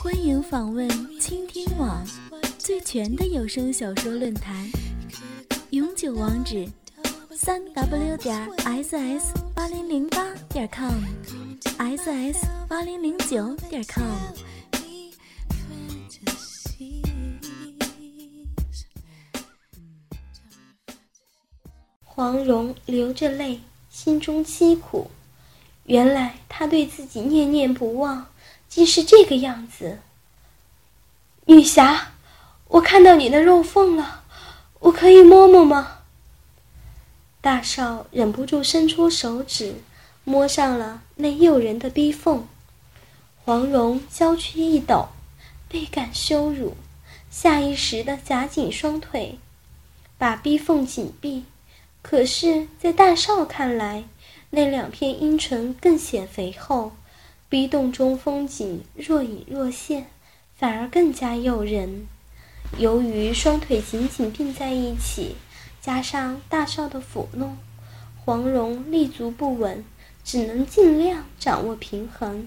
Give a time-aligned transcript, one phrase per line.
[0.00, 0.88] 欢迎访问
[1.18, 2.06] 倾听网
[2.56, 4.70] 最全的有声小说论坛，
[5.70, 6.68] 永久网址：
[7.32, 14.04] 三 w 点 ss 八零零八点 com，ss 八零零九点 com。
[22.04, 23.58] 黄蓉流着泪，
[23.90, 25.10] 心中凄苦。
[25.86, 28.24] 原来他对自己念念不忘。
[28.68, 29.98] 竟是这个样子。
[31.46, 32.12] 女侠，
[32.68, 34.24] 我看到你的肉缝了，
[34.80, 36.00] 我可以摸摸吗？
[37.40, 39.76] 大少忍不住伸出手指，
[40.24, 42.46] 摸上了那诱人的逼缝。
[43.44, 45.08] 黄蓉娇躯一抖，
[45.68, 46.76] 倍感羞辱，
[47.30, 49.38] 下意识的夹紧双腿，
[50.18, 51.44] 把逼缝紧闭。
[52.02, 54.04] 可是，在大少看来，
[54.50, 56.92] 那两片阴唇更显肥厚。
[57.48, 60.06] 逼洞中风景若隐若现，
[60.54, 62.06] 反而更加诱人。
[62.76, 65.36] 由于双腿紧紧并在一起，
[65.80, 67.56] 加上大少的抚弄，
[68.22, 69.82] 黄蓉立足不稳，
[70.22, 72.46] 只能尽量掌握平衡。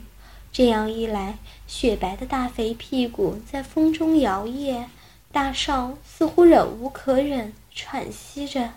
[0.52, 4.85] 这样一来，雪白的大肥屁股在风中摇曳，
[5.31, 8.73] 大少似乎忍无可忍，喘息着。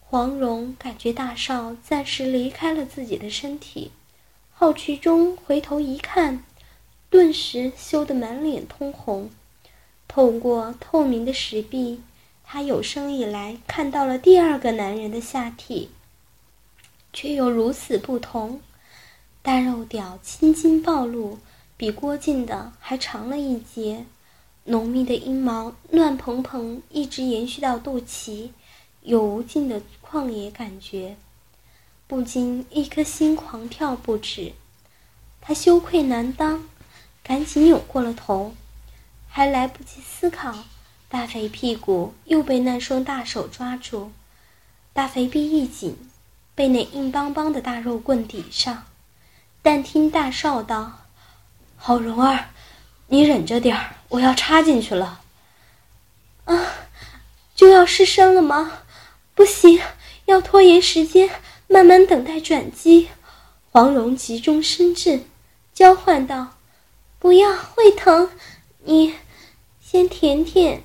[0.00, 3.92] 黄蓉感觉大少暂时离开了自己的身体。
[4.58, 6.42] 好奇中回头一看，
[7.10, 9.28] 顿时羞得满脸通红。
[10.08, 12.00] 透过透明的石壁，
[12.42, 15.90] 他有生以来看到了第二个男人的下体，
[17.12, 18.62] 却又如此不同。
[19.42, 21.38] 大肉屌青筋暴露，
[21.76, 24.06] 比郭靖的还长了一截，
[24.64, 28.48] 浓密的阴毛乱蓬蓬，一直延续到肚脐，
[29.02, 31.14] 有无尽的旷野感觉。
[32.08, 34.52] 不禁一颗心狂跳不止，
[35.40, 36.68] 他羞愧难当，
[37.24, 38.54] 赶紧扭过了头，
[39.28, 40.64] 还来不及思考，
[41.08, 44.12] 大肥屁股又被那双大手抓住，
[44.92, 45.96] 大肥臂一紧，
[46.54, 48.84] 被那硬邦邦的大肉棍抵上。
[49.60, 51.06] 但听大少道
[51.76, 52.50] ：“好蓉儿，
[53.08, 55.22] 你忍着点儿，我要插进去了。”
[56.46, 56.66] 啊，
[57.56, 58.82] 就要失声了吗？
[59.34, 59.80] 不行，
[60.26, 61.28] 要拖延时间。
[61.68, 63.08] 慢慢等待转机，
[63.72, 65.22] 黄蓉急中生智，
[65.74, 66.54] 娇唤道
[67.18, 68.30] ：“不要，会疼，
[68.84, 69.14] 你
[69.80, 70.82] 先舔舔。”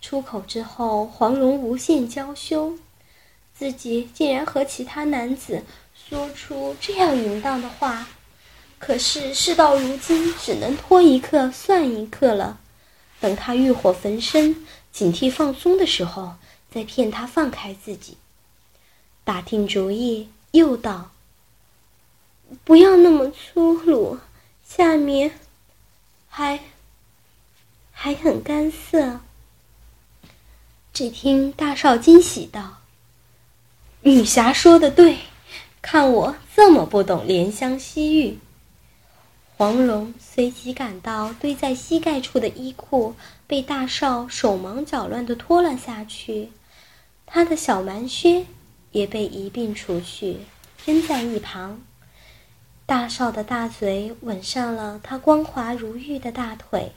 [0.00, 2.78] 出口之后，黄蓉无限娇羞，
[3.54, 5.62] 自己竟然和其他男子
[5.94, 8.08] 说出这样淫荡的话。
[8.78, 12.58] 可是事到如今，只能拖一刻算一刻了。
[13.20, 16.34] 等他欲火焚身、警惕放松的时候，
[16.70, 18.18] 再骗他放开自己。
[19.24, 21.10] 打定主意，又道
[22.62, 24.18] ：“不要那么粗鲁，
[24.62, 25.32] 下面
[26.28, 26.60] 还
[27.90, 29.20] 还很干涩。”
[30.92, 32.82] 只听大少惊喜道
[34.02, 35.18] ：“女侠说的对，
[35.82, 38.38] 看我这么不懂怜香惜玉。”
[39.56, 43.14] 黄蓉随即感到堆在膝盖处的衣裤
[43.46, 46.50] 被大少手忙脚乱的脱了下去，
[47.24, 48.46] 他的小蛮靴。
[48.94, 50.38] 也被一并除去，
[50.86, 51.82] 扔在一旁。
[52.86, 56.92] 大少的大嘴吻上了他光滑如玉的大腿，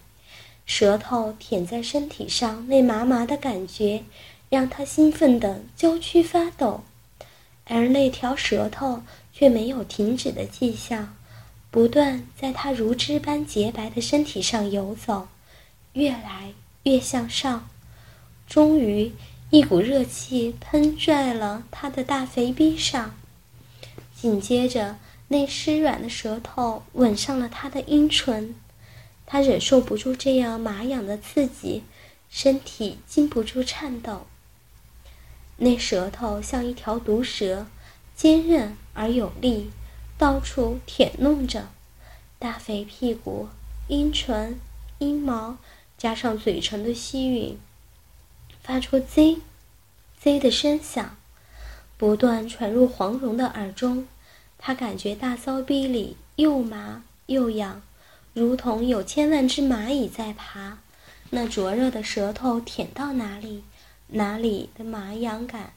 [0.65, 4.03] 舌头舔在身体上，那麻麻的感觉
[4.47, 6.83] 让他兴奋的娇躯发抖，
[7.65, 9.01] 而那条舌头
[9.33, 11.15] 却没有停止的迹象，
[11.71, 15.27] 不断在他如脂般洁白的身体上游走，
[15.93, 17.67] 越来越向上，
[18.47, 19.11] 终于。
[19.49, 23.15] 一股热气喷在了他的大肥逼上，
[24.13, 24.97] 紧接着
[25.29, 28.53] 那湿软的舌头吻上了他的阴唇，
[29.25, 31.83] 他忍受不住这样麻痒的刺激，
[32.29, 34.27] 身体禁不住颤抖。
[35.55, 37.67] 那舌头像一条毒蛇，
[38.17, 39.69] 坚韧而有力，
[40.17, 41.69] 到处舔弄着
[42.37, 43.47] 大肥屁股、
[43.87, 44.59] 阴唇、
[44.99, 45.57] 阴毛，
[45.97, 47.55] 加上嘴唇的吸吮。
[48.67, 49.37] 发出 “z
[50.19, 51.15] z” 的声响，
[51.95, 54.05] 不断传入黄蓉的耳中。
[54.57, 57.81] 她感觉大骚逼里又麻又痒，
[58.33, 60.79] 如同有千万只蚂蚁在爬。
[61.29, 63.63] 那灼热的舌头舔到哪里，
[64.07, 65.71] 哪里的麻痒感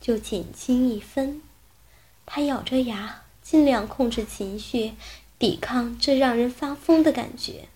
[0.00, 1.42] 就减轻一分。
[2.24, 4.92] 他咬着牙，尽量控制情绪，
[5.36, 7.66] 抵抗这让人发疯的感觉。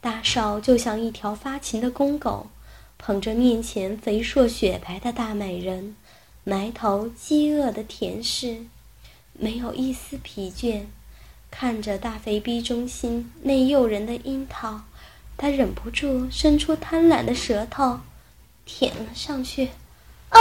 [0.00, 2.46] 大少就像一条发情的公狗，
[3.02, 5.96] 捧着面前肥硕雪白的大美人，
[6.44, 8.66] 埋头饥饿的舔舐，
[9.32, 10.82] 没有一丝疲倦。
[11.50, 14.82] 看着大肥逼中心那诱人的樱桃，
[15.38, 18.00] 他忍不住伸出贪婪的舌头，
[18.66, 19.70] 舔了上去。
[20.28, 20.38] 啊！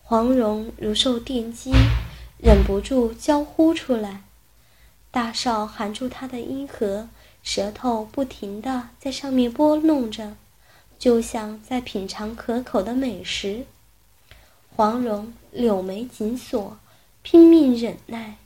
[0.00, 1.72] 黄蓉如受电击，
[2.38, 4.22] 忍不住娇呼出来。
[5.10, 7.08] 大少含住她的阴核，
[7.42, 10.36] 舌头不停地在上面拨弄着，
[10.98, 13.64] 就像在品尝可口的美食。
[14.74, 16.78] 黄蓉柳眉紧锁，
[17.22, 18.36] 拼命忍耐。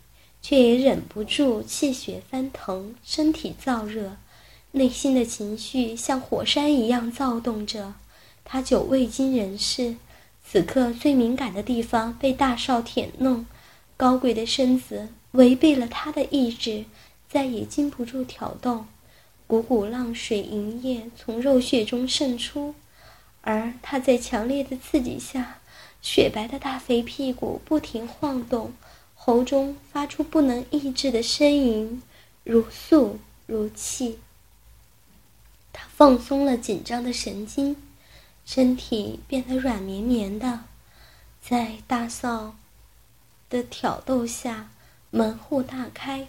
[0.45, 4.17] 却也忍不住气血翻腾，身体燥热，
[4.73, 7.95] 内心的情绪像火山一样躁动着。
[8.45, 9.95] 他久未经人事，
[10.45, 13.47] 此刻最敏感的地方被大少舔弄，
[13.97, 16.87] 高贵的身子违背了他的意志，
[17.29, 18.89] 再也禁不住挑动，
[19.53, 22.75] 股股浪水银液从肉血中渗出，
[23.43, 25.59] 而他在强烈的刺激下，
[26.01, 28.73] 雪白的大肥屁股不停晃动。
[29.15, 32.01] 喉中发出不能抑制的呻吟，
[32.45, 34.21] 如诉如泣。
[35.71, 37.77] 他放松了紧张的神经，
[38.47, 40.61] 身体变得软绵绵的，
[41.43, 42.57] 在大嫂
[43.51, 44.71] 的挑逗下，
[45.11, 46.29] 门户大开，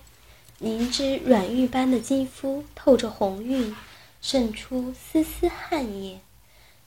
[0.63, 3.75] 凝脂软玉般的肌肤透着红晕，
[4.21, 6.21] 渗出丝丝汗液。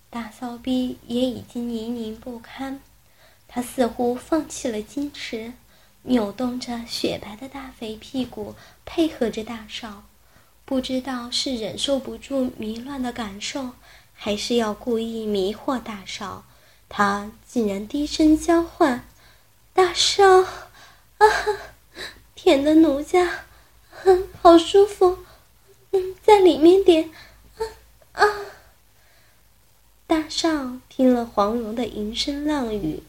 [0.08, 2.80] 大骚逼也已经泥泞不堪，
[3.46, 5.52] 他似乎放弃了矜持。
[6.04, 8.54] 扭动着雪白的大肥屁股，
[8.86, 10.04] 配合着大少，
[10.64, 13.72] 不知道是忍受不住迷乱的感受，
[14.14, 16.46] 还是要故意迷惑大少。
[16.88, 19.06] 他竟然低声交唤
[19.74, 21.26] ：“大少，啊，
[22.34, 23.45] 舔的奴家，
[24.40, 25.18] 好舒服，
[25.92, 27.10] 嗯，在里面点，
[27.56, 28.26] 啊啊！”
[30.06, 33.02] 大少听了黄蓉的吟声浪语。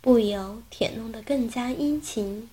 [0.00, 2.48] 不由舔弄得更加殷勤，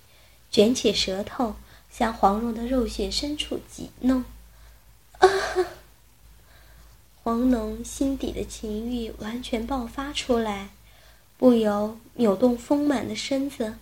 [0.49, 1.55] 卷起舌头
[1.91, 4.25] 向黄蓉的肉穴深处挤弄。
[5.19, 5.29] 啊！
[7.23, 10.69] 黄蓉心底的情欲完全爆发出来，
[11.37, 13.75] 不由扭动丰满的身子，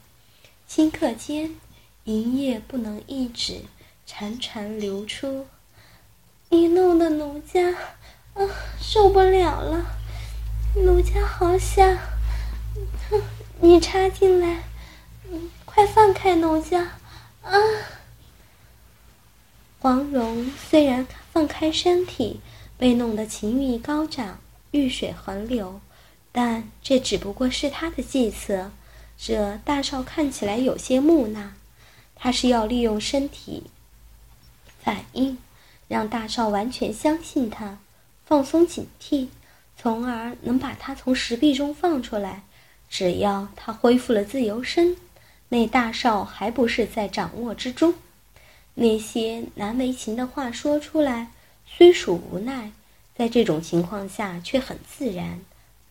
[0.69, 1.55] 顷刻间，
[2.03, 3.61] 银液不能抑制，
[4.07, 5.47] 潺潺流出。
[6.49, 7.71] 你弄得奴家
[8.35, 8.47] 啊
[8.79, 9.85] 受不了了，
[10.75, 11.97] 奴家好想，
[13.09, 13.21] 哼！
[13.59, 14.63] 你插进来，
[15.65, 16.99] 快放开奴家！
[17.41, 17.51] 啊！
[19.79, 22.39] 黄蓉虽然放开身体，
[22.77, 24.39] 被弄得情欲高涨，
[24.71, 25.81] 欲水横流，
[26.31, 28.71] 但这只不过是他的计策。
[29.17, 31.53] 这大少看起来有些木讷，
[32.15, 33.63] 他是要利用身体
[34.83, 35.37] 反应，
[35.87, 37.79] 让大少完全相信他，
[38.25, 39.27] 放松警惕，
[39.77, 42.43] 从而能把他从石壁中放出来。
[42.89, 44.95] 只要他恢复了自由身，
[45.49, 47.95] 那大少还不是在掌握之中？
[48.75, 51.29] 那些难为情的话说出来，
[51.65, 52.71] 虽属无奈，
[53.15, 55.41] 在这种情况下却很自然，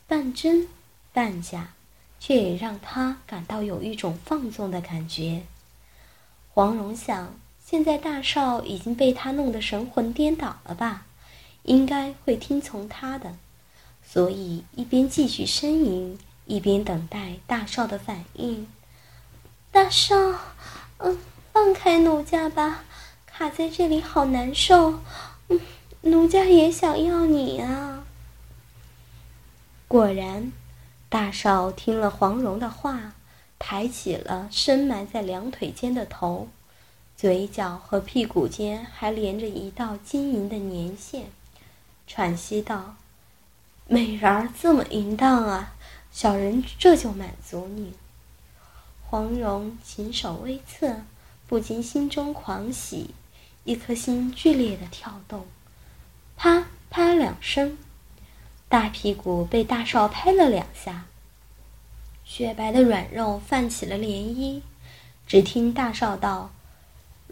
[0.07, 0.69] 半真
[1.13, 1.75] 半假，
[2.21, 5.43] 却也让他感到有一种放纵的感觉。
[6.55, 7.35] 黄蓉想，
[7.73, 11.07] 现在大少已经被他弄得神魂颠倒了吧，
[11.63, 13.35] 应该会听从他的，
[14.07, 16.19] 所以一边继续呻吟。
[16.45, 18.67] 一边等待大少的反应，
[19.71, 20.15] 大少，
[20.99, 21.17] 嗯，
[21.51, 22.85] 放开奴家吧，
[23.25, 24.99] 卡在这里好难受，
[25.49, 25.59] 嗯，
[26.03, 28.05] 奴家也想要你啊。
[29.89, 30.53] 果然，
[31.09, 33.15] 大少听了黄蓉的话，
[33.59, 36.49] 抬起了深埋在两腿间的头，
[37.23, 41.27] 嘴角和屁股间还连着一道晶莹的粘线，
[42.05, 42.97] 喘息道
[43.87, 45.75] ：“美人儿这么淫荡啊！”
[46.11, 47.93] 小人这就满足你。
[49.05, 51.03] 黄蓉琴手微侧，
[51.47, 53.11] 不禁心中狂喜，
[53.63, 55.47] 一颗心剧烈的跳动。
[56.37, 57.79] 啪啪两声，
[58.69, 61.05] 大屁股被大少拍了两下，
[62.25, 64.61] 雪白的软肉泛起了涟漪。
[65.25, 66.51] 只听大少道：“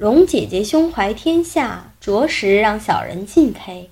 [0.00, 3.90] 蓉姐姐胸怀天下，着实让小人敬佩。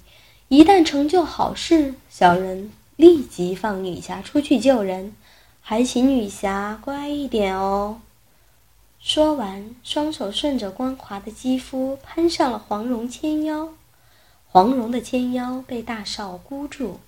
[0.48, 5.14] 一旦成就好事，小人……”立即放女侠出去救人，
[5.60, 8.00] 还请女侠乖一点哦。
[8.98, 13.68] 说完，双手顺着光滑的肌肤攀上了黄蓉纤腰。
[14.46, 17.00] 黄蓉的纤腰被大少箍住，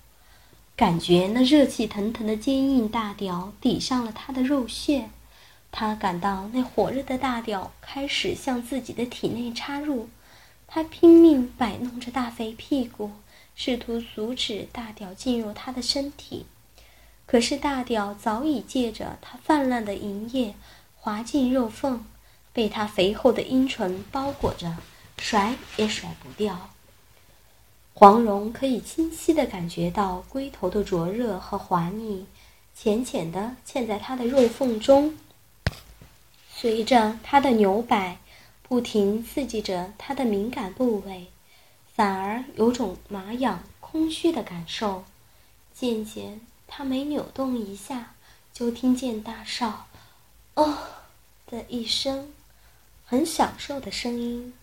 [0.75, 5.09] 感觉那热气腾腾的坚硬大屌抵上了他的肉穴。
[5.71, 10.09] 他感到那火热的大屌开始向自己的体内插入，
[10.67, 13.11] 他拼命摆弄着大肥屁股，
[13.55, 16.45] 试图阻止大屌进入他的身体。
[17.25, 20.53] 可是大屌早已借着他泛滥的淫液
[20.97, 22.05] 滑进肉缝，
[22.51, 24.75] 被他肥厚的阴唇包裹着，
[25.17, 26.69] 甩也甩不掉。
[27.93, 32.25] 黄蓉可以清晰地感觉到龟头的灼热和滑腻，
[32.75, 35.17] 浅浅地嵌在他的肉缝中。
[36.61, 38.19] 随着他的扭摆，
[38.61, 41.25] 不停刺激着他的敏感部位，
[41.95, 45.03] 反而有种麻痒、空虚的感受。
[45.73, 48.13] 渐渐，他每扭动一下，
[48.53, 49.87] 就听见大少
[50.53, 50.77] “哦”
[51.49, 52.31] 的一声，
[53.07, 54.53] 很享受的声音。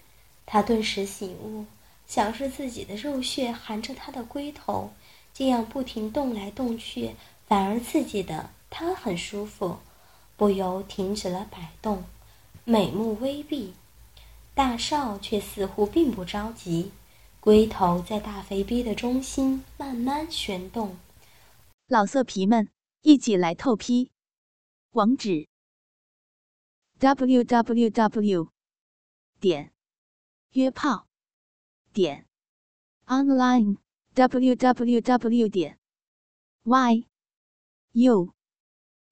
[0.47, 1.65] 他顿时醒悟，
[2.07, 4.93] 想是自己的肉穴含着他的龟头，
[5.35, 7.11] 这样不停动来动去，
[7.49, 9.77] 反而刺激的他很舒服。
[10.39, 12.05] 不由停止了摆动，
[12.65, 13.75] 美目微闭，
[14.55, 16.93] 大少却似乎并不着急，
[17.41, 20.97] 龟头在大肥逼的中心慢慢旋动。
[21.89, 22.71] 老色皮们，
[23.03, 24.13] 一起来透批！
[24.93, 25.49] 网址
[27.01, 28.49] ：w w w.
[29.41, 29.73] 点
[30.53, 31.09] 约炮
[31.93, 32.27] 点
[33.07, 33.79] online
[34.15, 35.49] w w w.
[35.49, 35.79] 点
[36.63, 37.05] y
[37.93, 38.33] u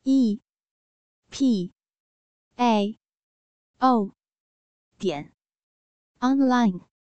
[0.05, 0.41] e
[1.31, 1.73] p
[2.57, 2.99] a
[3.81, 4.13] o
[4.99, 5.33] 点
[6.21, 6.96] online。